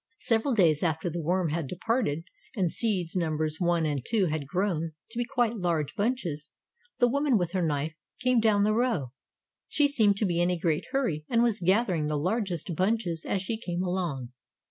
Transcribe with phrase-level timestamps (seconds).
[0.21, 2.23] Several days after the worm had departed
[2.55, 6.49] and seeds numbers One and Two had grown to be quite large bunches,
[6.97, 9.11] the woman with her knife came down the row.
[9.67, 13.43] She seemed to be in a great hurry and was gathering the largest bunches as
[13.43, 14.29] she came along.